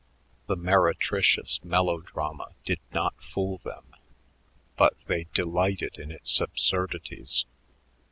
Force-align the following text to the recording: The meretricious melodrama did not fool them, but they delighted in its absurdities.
The 0.47 0.55
meretricious 0.55 1.63
melodrama 1.63 2.55
did 2.65 2.79
not 2.91 3.13
fool 3.21 3.59
them, 3.59 3.93
but 4.75 4.95
they 5.05 5.25
delighted 5.31 5.99
in 5.99 6.09
its 6.09 6.41
absurdities. 6.41 7.45